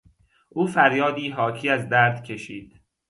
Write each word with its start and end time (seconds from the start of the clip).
او 0.49 0.67
فریادی 0.67 1.29
حاکی 1.29 1.69
از 1.69 1.89
درد 1.89 2.23
کشید. 2.23 2.81